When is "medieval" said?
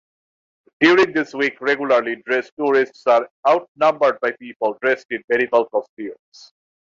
5.29-5.69